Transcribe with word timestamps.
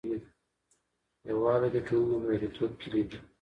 یووالي 1.29 1.69
د 1.73 1.77
ټولني 1.87 2.15
د 2.19 2.21
بریالیتوب 2.23 2.71
کیلي 2.81 3.03
ده. 3.09 3.17